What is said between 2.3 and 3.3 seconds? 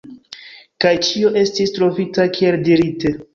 kiel dirite.